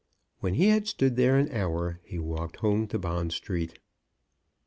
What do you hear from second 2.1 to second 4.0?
walked home to Bond Street.